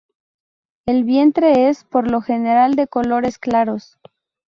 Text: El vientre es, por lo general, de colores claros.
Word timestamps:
El 0.87 1.03
vientre 1.03 1.69
es, 1.69 1.83
por 1.83 2.09
lo 2.09 2.21
general, 2.21 2.73
de 2.73 2.87
colores 2.87 3.37
claros. 3.37 3.99